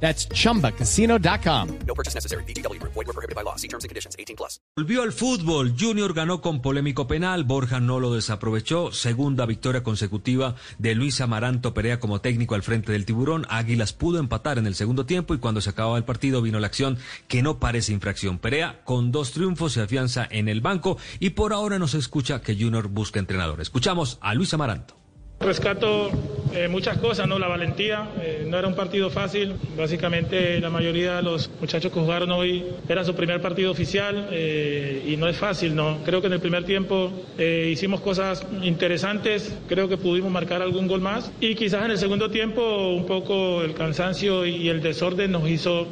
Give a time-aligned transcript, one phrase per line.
[0.00, 1.68] That's chumbacasino.com.
[1.86, 2.44] No purchase necessary.
[2.44, 2.80] BGW.
[2.82, 3.56] Void were prohibited by law.
[3.56, 4.14] See terms and conditions.
[4.18, 4.60] 18 plus.
[4.76, 5.74] Volvió al fútbol.
[5.78, 7.44] Junior ganó con polémico penal.
[7.44, 8.92] Borja no lo desaprovechó.
[8.92, 13.46] Segunda victoria consecutiva de Luis Amaranto Perea como técnico al frente del tiburón.
[13.48, 16.66] Águilas pudo empatar en el segundo tiempo y cuando se acababa el partido vino la
[16.66, 18.38] acción que no parece infracción.
[18.38, 22.40] Perea con dos triunfos se afianza en el banco y por ahora no se escucha
[22.40, 23.60] que Junior busca entrenador.
[23.60, 25.05] Escuchamos a Luis Amaranto.
[25.40, 26.10] Rescato
[26.54, 27.38] eh, muchas cosas, ¿no?
[27.38, 29.54] La valentía, eh, no era un partido fácil.
[29.76, 35.04] Básicamente la mayoría de los muchachos que jugaron hoy era su primer partido oficial eh,
[35.06, 35.98] y no es fácil, ¿no?
[36.04, 41.00] Creo que en el primer tiempo hicimos cosas interesantes, creo que pudimos marcar algún gol
[41.00, 45.48] más y quizás en el segundo tiempo un poco el cansancio y el desorden nos
[45.48, 45.86] hizo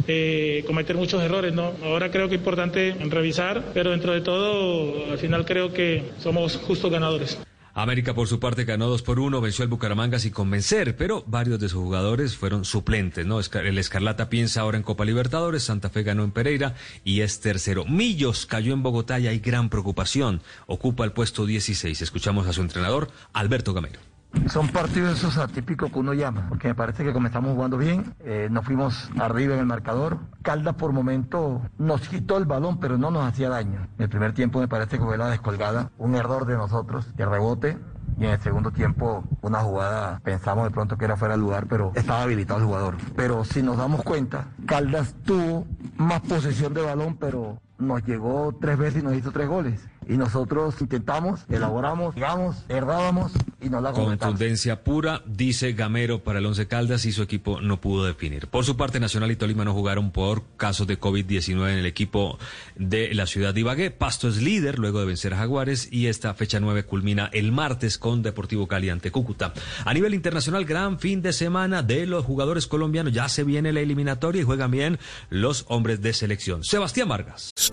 [0.66, 1.72] cometer muchos errores, ¿no?
[1.84, 6.56] Ahora creo que es importante revisar, pero dentro de todo al final creo que somos
[6.56, 7.38] justos ganadores.
[7.75, 11.58] América, por su parte, ganó 2 por 1, venció al Bucaramanga sin convencer, pero varios
[11.58, 13.41] de sus jugadores fueron suplentes, ¿no?
[13.41, 17.84] El Escarlata piensa ahora en Copa Libertadores, Santa Fe ganó en Pereira y es tercero.
[17.84, 20.41] Millos cayó en Bogotá y hay gran preocupación.
[20.67, 22.00] Ocupa el puesto 16.
[22.00, 24.13] Escuchamos a su entrenador, Alberto Gamero.
[24.48, 28.48] Son partidos esos atípicos que uno llama, porque me parece que comenzamos jugando bien, eh,
[28.50, 30.18] nos fuimos arriba en el marcador.
[30.42, 33.88] Caldas por momento nos quitó el balón, pero no nos hacía daño.
[33.96, 37.27] En el primer tiempo me parece que fue la descolgada, un error de nosotros, de
[37.27, 37.78] rebote.
[38.18, 41.66] Y en el segundo tiempo, una jugada, pensamos de pronto que era fuera de lugar,
[41.66, 42.96] pero estaba habilitado el jugador.
[43.16, 48.78] Pero si nos damos cuenta, Caldas tuvo más posesión de balón, pero nos llegó tres
[48.78, 49.80] veces y nos hizo tres goles.
[50.06, 53.32] Y nosotros intentamos, elaboramos, llegamos, errábamos
[53.62, 53.92] y nos la.
[53.92, 58.48] Contundencia pura, dice Gamero para el Once Caldas y su equipo no pudo definir.
[58.48, 62.39] Por su parte, Nacional y Tolima no jugaron por casos de COVID-19 en el equipo
[62.77, 63.90] de la ciudad de Ibagué.
[63.90, 67.96] Pasto es líder luego de vencer a Jaguares y esta fecha 9 culmina el martes
[67.96, 69.55] con Deportivo Cali ante Cúcuta.
[69.84, 73.12] A nivel internacional, gran fin de semana de los jugadores colombianos.
[73.12, 74.98] Ya se viene la eliminatoria y juegan bien
[75.30, 76.62] los hombres de selección.
[76.62, 77.53] Sebastián Vargas.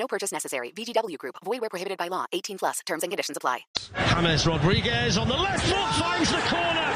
[0.00, 0.72] No purchase necessary.
[0.74, 1.36] VGW Group.
[1.44, 2.24] Void where prohibited by law.
[2.32, 2.80] 18 plus.
[2.86, 3.66] Terms and conditions apply.
[3.94, 6.88] James Rodriguez on the left foot finds the corner.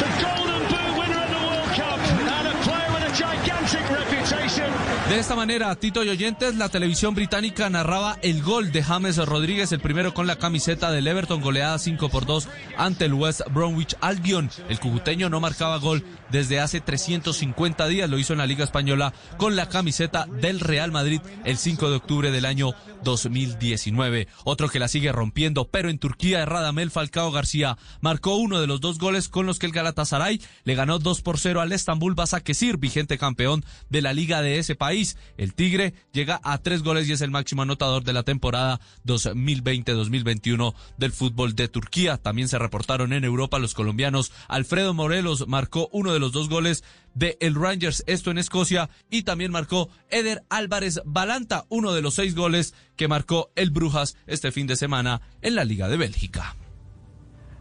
[0.00, 4.72] The Golden Boot winner of the World Cup and a player with a gigantic reputation.
[5.08, 9.70] De esta manera, Tito y oyentes, la televisión británica narraba el gol de James Rodríguez,
[9.72, 12.48] el primero con la camiseta del Everton, goleada 5 por 2
[12.78, 14.50] ante el West Bromwich Albion.
[14.70, 16.02] El cucuteño no marcaba gol
[16.34, 20.90] desde hace 350 días, lo hizo en la Liga Española con la camiseta del Real
[20.90, 22.72] Madrid el 5 de octubre del año
[23.04, 24.26] 2019.
[24.42, 28.80] Otro que la sigue rompiendo, pero en Turquía, Radamel Falcao García marcó uno de los
[28.80, 32.78] dos goles con los que el Galatasaray le ganó 2 por 0 al Estambul Basaksehir,
[32.78, 35.16] vigente campeón de la liga de ese país.
[35.36, 40.74] El Tigre llega a tres goles y es el máximo anotador de la temporada 2020-2021
[40.98, 42.16] del fútbol de Turquía.
[42.16, 44.32] También se reportaron en Europa los colombianos.
[44.48, 49.22] Alfredo Morelos marcó uno de los dos goles de el Rangers, esto en Escocia, y
[49.22, 54.52] también marcó Eder Álvarez Balanta, uno de los seis goles que marcó el Brujas este
[54.52, 56.56] fin de semana en la Liga de Bélgica.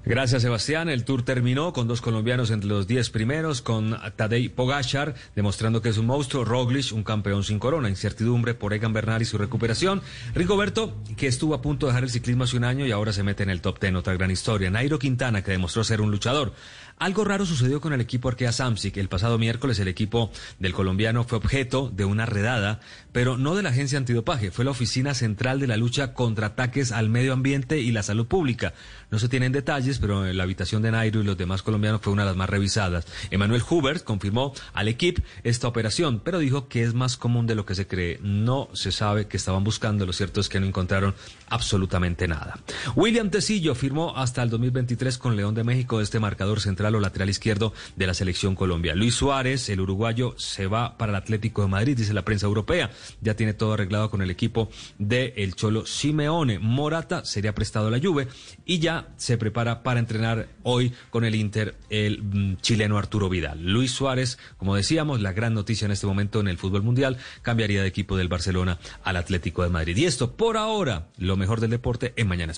[0.05, 0.89] Gracias, Sebastián.
[0.89, 5.87] El tour terminó con dos colombianos entre los diez primeros, con Tadej Pogachar demostrando que
[5.87, 10.01] es un monstruo, Roglic, un campeón sin corona, incertidumbre por Egan Bernal y su recuperación,
[10.35, 13.23] Rigoberto, que estuvo a punto de dejar el ciclismo hace un año y ahora se
[13.23, 16.51] mete en el top ten, otra gran historia, Nairo Quintana, que demostró ser un luchador.
[16.99, 18.97] Algo raro sucedió con el equipo Arkea Samsic.
[18.97, 23.63] El pasado miércoles el equipo del colombiano fue objeto de una redada, pero no de
[23.63, 27.79] la agencia antidopaje, fue la Oficina Central de la Lucha contra Ataques al Medio Ambiente
[27.79, 28.73] y la Salud Pública.
[29.09, 32.24] No se tienen detalles pero la habitación de Nairo y los demás colombianos fue una
[32.24, 33.06] de las más revisadas.
[33.31, 37.66] Emmanuel Hubert confirmó al equipo esta operación, pero dijo que es más común de lo
[37.66, 38.19] que se cree.
[38.22, 41.13] No se sabe que estaban buscando, lo cierto es que no encontraron
[41.50, 42.60] absolutamente nada.
[42.95, 47.30] William Tecillo firmó hasta el 2023 con León de México este marcador central o lateral
[47.30, 48.95] izquierdo de la selección Colombia.
[48.95, 52.92] Luis Suárez, el uruguayo, se va para el Atlético de Madrid, dice la prensa europea.
[53.22, 56.60] Ya tiene todo arreglado con el equipo de el Cholo Simeone.
[56.60, 58.28] Morata sería prestado a la Juve
[58.66, 63.62] y ya se prepara para entrenar hoy con el Inter el mm, chileno Arturo Vidal.
[63.62, 67.81] Luis Suárez, como decíamos, la gran noticia en este momento en el fútbol mundial, cambiaría
[67.81, 69.97] de equipo del Barcelona al Atlético de Madrid.
[69.97, 72.53] Y esto, por ahora, lo mejor del deporte en Mañana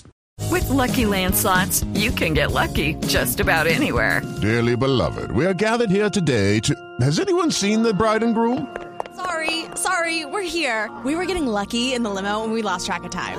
[0.50, 4.22] With lucky landslots, you can get lucky just about anywhere.
[4.40, 6.74] Dearly beloved, we are gathered here today to.
[7.00, 8.68] Has anyone seen the bride and groom?
[9.16, 10.90] Sorry, sorry, we're here.
[11.04, 13.38] We were getting lucky in the limo and we lost track of time.